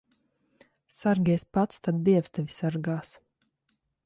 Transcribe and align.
Sargies 0.99 1.45
pats, 1.57 1.83
tad 1.89 2.01
dievs 2.09 2.33
tevi 2.39 2.55
sargās. 2.57 3.17